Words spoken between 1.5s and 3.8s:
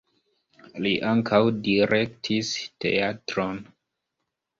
direktis teatron.